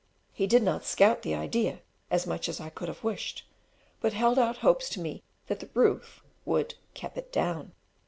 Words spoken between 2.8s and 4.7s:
have wished, but held out